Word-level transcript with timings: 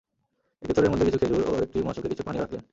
একটি 0.63 0.73
থলের 0.73 0.91
মধ্যে 0.91 1.05
কিছু 1.05 1.19
খেজুর 1.19 1.41
ও 1.47 1.53
একটি 1.63 1.77
মশকে 1.83 2.09
কিছু 2.09 2.23
পানিও 2.23 2.41
রাখলেন। 2.41 2.63